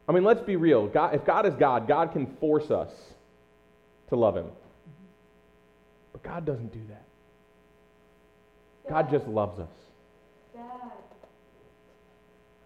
I 0.08 0.12
mean, 0.12 0.24
let's 0.24 0.40
be 0.40 0.56
real. 0.56 0.86
God, 0.86 1.14
if 1.14 1.26
God 1.26 1.44
is 1.44 1.54
God, 1.56 1.86
God 1.86 2.12
can 2.12 2.26
force 2.40 2.70
us 2.70 2.90
to 4.08 4.16
love 4.16 4.34
Him. 4.34 4.46
But 6.12 6.22
God 6.22 6.46
doesn't 6.46 6.72
do 6.72 6.80
that. 6.88 7.04
God 8.88 9.10
just 9.10 9.26
loves 9.26 9.60
us. 9.60 9.68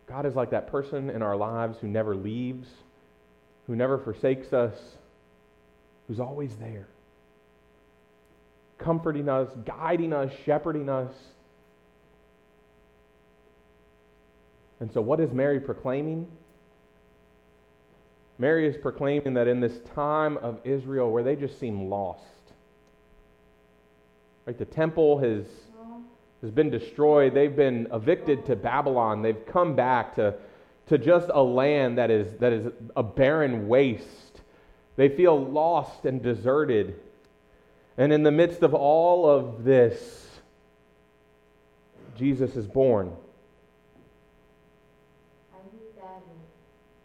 God 0.07 0.27
is 0.27 0.37
like 0.37 0.51
that 0.51 0.69
person 0.71 1.11
in 1.11 1.23
our 1.23 1.35
lives 1.35 1.79
who 1.81 1.89
never 1.89 2.15
leaves, 2.15 2.69
who 3.67 3.75
never 3.75 3.99
forsakes 3.99 4.53
us, 4.53 4.75
who's 6.07 6.21
always 6.21 6.55
there, 6.57 6.87
comforting 8.83 9.29
us, 9.29 9.49
guiding 9.65 10.13
us, 10.13 10.33
shepherding 10.45 10.89
us. 10.89 11.13
And 14.81 14.93
so, 14.93 15.01
what 15.01 15.21
is 15.21 15.33
Mary 15.33 15.61
proclaiming? 15.61 16.27
Mary 18.39 18.67
is 18.67 18.77
proclaiming 18.77 19.35
that 19.35 19.47
in 19.47 19.61
this 19.61 19.79
time 19.95 20.37
of 20.39 20.59
Israel 20.65 21.13
where 21.13 21.23
they 21.23 21.37
just 21.37 21.61
seem 21.61 21.89
lost, 21.89 22.23
right? 24.47 24.59
The 24.59 24.65
temple 24.65 25.19
has 25.19 25.47
has 26.43 26.51
been 26.51 26.71
destroyed. 26.71 27.35
They've 27.35 27.55
been 27.55 27.87
evicted 27.93 28.45
to 28.47 28.57
Babylon. 28.57 29.23
They've 29.23 29.47
come 29.47 29.75
back 29.75 30.17
to, 30.17 30.35
to 30.89 30.99
just 30.99 31.31
a 31.33 31.43
land 31.43 31.99
that 31.99 32.11
is, 32.11 32.37
that 32.41 32.53
is 32.53 32.67
a 32.97 33.03
barren 33.03 33.69
waste. 33.69 34.43
They 34.97 35.09
feel 35.09 35.43
lost 35.43 36.05
and 36.05 36.21
deserted. 36.21 36.97
And 37.97 38.13
in 38.13 38.23
the 38.23 38.31
midst 38.31 38.63
of 38.63 38.75
all 38.75 39.29
of 39.29 39.65
this, 39.65 40.27
Jesus 42.17 42.57
is 42.57 42.67
born. 42.67 43.13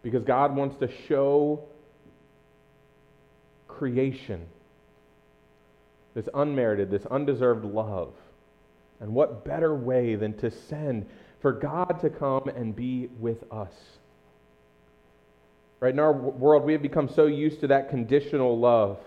Because 0.02 0.24
God 0.24 0.56
wants 0.56 0.78
to 0.78 0.90
show 1.08 1.64
creation 3.68 4.46
this 6.14 6.30
unmerited, 6.34 6.90
this 6.90 7.06
undeserved 7.08 7.66
love 7.66 8.14
and 9.00 9.14
what 9.14 9.46
better 9.46 9.76
way 9.76 10.16
than 10.16 10.36
to 10.38 10.50
send 10.50 11.06
for 11.40 11.52
God 11.52 12.00
to 12.02 12.10
come 12.10 12.48
and 12.48 12.76
be 12.76 13.10
with 13.20 13.44
us? 13.52 13.74
Right 15.80 15.94
in 15.94 16.00
our 16.00 16.12
world, 16.12 16.64
we 16.64 16.74
have 16.74 16.82
become 16.82 17.08
so 17.08 17.28
used 17.28 17.60
to 17.60 17.68
that 17.68 17.90
conditional 17.90 18.58
love. 18.58 18.98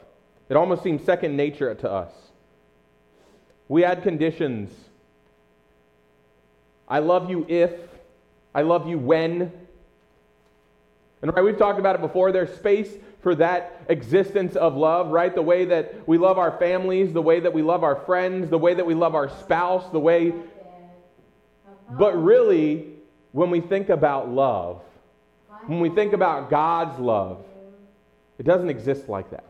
It 0.50 0.56
almost 0.56 0.82
seems 0.82 1.04
second 1.04 1.36
nature 1.36 1.72
to 1.76 1.90
us. 1.90 2.12
We 3.68 3.84
add 3.84 4.02
conditions. 4.02 4.68
I 6.88 6.98
love 6.98 7.30
you 7.30 7.46
if, 7.48 7.70
I 8.52 8.62
love 8.62 8.88
you 8.88 8.98
when. 8.98 9.52
And 11.22 11.32
right, 11.32 11.44
we've 11.44 11.56
talked 11.56 11.78
about 11.78 11.94
it 11.94 12.00
before. 12.00 12.32
There's 12.32 12.52
space 12.56 12.92
for 13.22 13.36
that 13.36 13.80
existence 13.88 14.56
of 14.56 14.76
love, 14.76 15.10
right? 15.10 15.32
The 15.32 15.42
way 15.42 15.66
that 15.66 16.08
we 16.08 16.18
love 16.18 16.36
our 16.36 16.58
families, 16.58 17.12
the 17.12 17.22
way 17.22 17.38
that 17.38 17.52
we 17.52 17.62
love 17.62 17.84
our 17.84 17.94
friends, 17.94 18.50
the 18.50 18.58
way 18.58 18.74
that 18.74 18.84
we 18.84 18.94
love 18.94 19.14
our 19.14 19.28
spouse, 19.28 19.88
the 19.92 20.00
way. 20.00 20.32
But 21.90 22.20
really, 22.20 22.88
when 23.30 23.50
we 23.50 23.60
think 23.60 23.88
about 23.88 24.28
love, 24.28 24.82
when 25.66 25.78
we 25.78 25.90
think 25.90 26.12
about 26.12 26.50
God's 26.50 26.98
love, 26.98 27.44
it 28.38 28.46
doesn't 28.46 28.70
exist 28.70 29.08
like 29.08 29.30
that. 29.30 29.44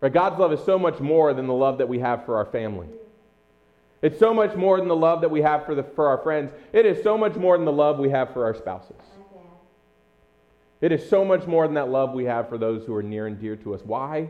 Right? 0.00 0.12
God's 0.12 0.38
love 0.38 0.52
is 0.52 0.60
so 0.64 0.78
much 0.78 1.00
more 1.00 1.34
than 1.34 1.46
the 1.46 1.54
love 1.54 1.78
that 1.78 1.88
we 1.88 1.98
have 1.98 2.24
for 2.24 2.36
our 2.36 2.46
family. 2.46 2.86
It's 4.00 4.18
so 4.18 4.32
much 4.32 4.54
more 4.54 4.78
than 4.78 4.88
the 4.88 4.96
love 4.96 5.22
that 5.22 5.30
we 5.30 5.42
have 5.42 5.66
for, 5.66 5.74
the, 5.74 5.82
for 5.82 6.06
our 6.06 6.18
friends. 6.18 6.52
It 6.72 6.86
is 6.86 7.02
so 7.02 7.18
much 7.18 7.34
more 7.34 7.56
than 7.56 7.64
the 7.64 7.72
love 7.72 7.98
we 7.98 8.10
have 8.10 8.32
for 8.32 8.44
our 8.44 8.54
spouses. 8.54 8.96
It 10.80 10.92
is 10.92 11.08
so 11.08 11.24
much 11.24 11.46
more 11.46 11.66
than 11.66 11.74
that 11.74 11.88
love 11.88 12.12
we 12.12 12.24
have 12.24 12.48
for 12.48 12.56
those 12.56 12.84
who 12.86 12.94
are 12.94 13.02
near 13.02 13.26
and 13.26 13.40
dear 13.40 13.56
to 13.56 13.74
us. 13.74 13.80
Why? 13.84 14.28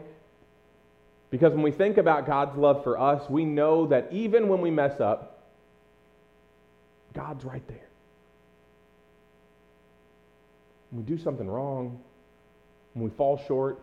Because 1.31 1.53
when 1.53 1.63
we 1.63 1.71
think 1.71 1.99
about 1.99 2.27
God's 2.27 2.57
love 2.57 2.83
for 2.83 2.99
us, 2.99 3.29
we 3.29 3.45
know 3.45 3.87
that 3.89 4.09
even 4.11 4.49
when 4.49 4.63
we 4.63 4.71
mess 4.71 4.99
up, 5.01 5.43
God's 7.13 7.45
right 7.45 7.67
there. 7.69 7.89
When 10.91 11.05
we 11.05 11.17
do 11.17 11.23
something 11.23 11.47
wrong, 11.47 12.01
when 12.95 13.05
we 13.05 13.11
fall 13.11 13.37
short, 13.47 13.79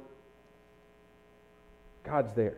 God's 2.06 2.34
there. 2.36 2.58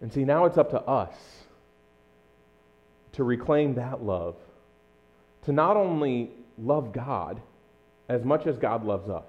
And 0.00 0.12
see, 0.12 0.24
now 0.24 0.46
it's 0.46 0.56
up 0.56 0.70
to 0.70 0.80
us 0.80 1.14
to 3.12 3.24
reclaim 3.24 3.74
that 3.74 4.02
love, 4.02 4.36
to 5.44 5.52
not 5.52 5.76
only 5.76 6.30
love 6.58 6.92
God, 6.92 7.40
as 8.08 8.24
much 8.24 8.46
as 8.46 8.56
God 8.56 8.84
loves 8.84 9.08
us. 9.08 9.24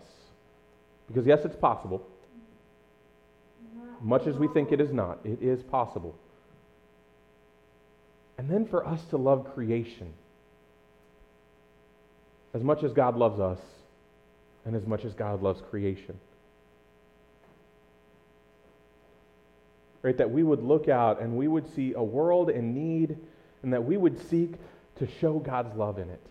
Because, 1.08 1.26
yes, 1.26 1.40
it's 1.44 1.56
possible. 1.56 2.02
Much 4.02 4.26
as 4.28 4.36
we 4.38 4.48
think 4.48 4.72
it 4.72 4.82
is 4.82 4.92
not, 4.92 5.20
it 5.24 5.42
is 5.42 5.62
possible. 5.64 6.16
And 8.38 8.50
then 8.50 8.66
for 8.66 8.88
us 8.88 9.00
to 9.12 9.18
love 9.18 9.54
creation 9.54 10.14
as 12.54 12.64
much 12.64 12.84
as 12.84 12.92
God 12.92 13.16
loves 13.16 13.40
us 13.40 13.60
and 14.66 14.76
as 14.76 14.86
much 14.86 15.06
as 15.06 15.14
God 15.14 15.42
loves 15.42 15.62
creation. 15.70 16.20
Right? 20.04 20.18
That 20.18 20.32
we 20.32 20.44
would 20.44 20.64
look 20.64 20.90
out 20.90 21.22
and 21.22 21.38
we 21.38 21.48
would 21.48 21.74
see 21.76 21.94
a 21.94 22.04
world 22.04 22.50
in 22.50 22.74
need 22.74 23.18
and 23.64 23.74
that 23.74 23.84
we 23.84 23.98
would 23.98 24.20
seek 24.30 24.54
to 24.98 25.08
show 25.20 25.40
God's 25.40 25.76
love 25.76 26.00
in 26.00 26.10
it. 26.10 26.22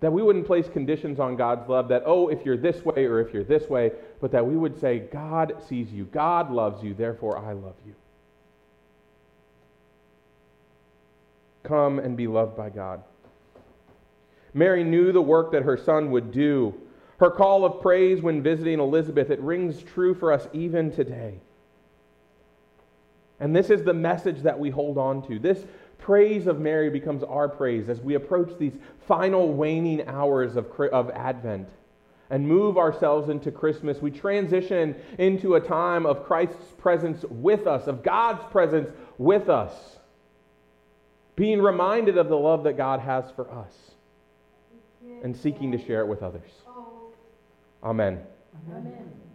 That 0.00 0.12
we 0.12 0.22
wouldn't 0.22 0.46
place 0.46 0.68
conditions 0.68 1.18
on 1.18 1.36
God's 1.36 1.68
love 1.68 1.88
that, 1.88 2.02
oh, 2.04 2.28
if 2.28 2.44
you're 2.44 2.58
this 2.58 2.84
way 2.84 3.06
or 3.06 3.20
if 3.20 3.32
you're 3.32 3.44
this 3.44 3.68
way, 3.68 3.92
but 4.20 4.30
that 4.32 4.46
we 4.46 4.56
would 4.56 4.78
say, 4.78 4.98
God 4.98 5.54
sees 5.68 5.90
you, 5.90 6.04
God 6.04 6.50
loves 6.50 6.82
you, 6.82 6.92
therefore 6.92 7.38
I 7.38 7.52
love 7.52 7.76
you. 7.86 7.94
Come 11.62 11.98
and 11.98 12.16
be 12.16 12.26
loved 12.26 12.56
by 12.56 12.68
God. 12.68 13.02
Mary 14.52 14.84
knew 14.84 15.12
the 15.12 15.20
work 15.20 15.52
that 15.52 15.62
her 15.62 15.76
son 15.76 16.10
would 16.10 16.30
do. 16.30 16.74
Her 17.18 17.30
call 17.30 17.64
of 17.64 17.80
praise 17.80 18.20
when 18.20 18.42
visiting 18.42 18.78
Elizabeth, 18.78 19.30
it 19.30 19.40
rings 19.40 19.82
true 19.82 20.14
for 20.14 20.32
us 20.32 20.46
even 20.52 20.90
today. 20.92 21.40
And 23.40 23.54
this 23.54 23.70
is 23.70 23.82
the 23.82 23.94
message 23.94 24.42
that 24.42 24.58
we 24.58 24.70
hold 24.70 24.98
on 24.98 25.26
to. 25.28 25.38
This 25.38 25.64
praise 25.98 26.46
of 26.46 26.60
Mary 26.60 26.90
becomes 26.90 27.22
our 27.22 27.48
praise 27.48 27.88
as 27.88 28.00
we 28.00 28.14
approach 28.14 28.56
these 28.58 28.74
final 29.06 29.52
waning 29.52 30.06
hours 30.06 30.56
of, 30.56 30.66
of 30.92 31.10
Advent 31.10 31.68
and 32.30 32.46
move 32.46 32.76
ourselves 32.76 33.28
into 33.28 33.50
Christmas. 33.50 34.00
We 34.00 34.10
transition 34.10 34.96
into 35.18 35.54
a 35.54 35.60
time 35.60 36.06
of 36.06 36.24
Christ's 36.24 36.72
presence 36.78 37.24
with 37.28 37.66
us, 37.66 37.86
of 37.86 38.02
God's 38.02 38.42
presence 38.50 38.90
with 39.18 39.48
us, 39.48 39.98
being 41.36 41.60
reminded 41.60 42.18
of 42.18 42.28
the 42.28 42.36
love 42.36 42.64
that 42.64 42.76
God 42.76 43.00
has 43.00 43.24
for 43.36 43.50
us 43.50 43.74
and 45.22 45.36
seeking 45.36 45.72
to 45.72 45.78
share 45.78 46.00
it 46.00 46.08
with 46.08 46.22
others. 46.22 46.50
Amen. 47.82 48.20
Amen. 48.70 49.25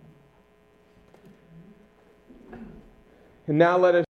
And 3.52 3.60
now 3.60 3.78
let 3.78 3.96
us 3.96 4.06